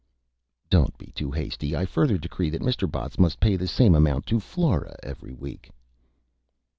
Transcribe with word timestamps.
"Don't 0.71 0.97
be 0.97 1.11
too 1.13 1.29
hasty. 1.29 1.75
I 1.75 1.85
further 1.85 2.17
Decree 2.17 2.49
that 2.49 2.63
Mr. 2.63 2.89
Botts 2.89 3.19
must 3.19 3.39
pay 3.39 3.55
the 3.55 3.67
same 3.67 3.93
Amount 3.93 4.25
to 4.33 4.39
Flora 4.39 4.95
every 5.03 5.35
Week." 5.35 5.69